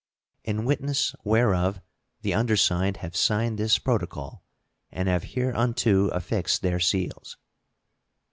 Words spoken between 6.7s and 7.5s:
seals.